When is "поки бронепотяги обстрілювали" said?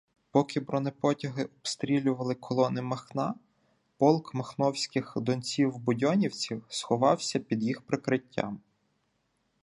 0.31-2.35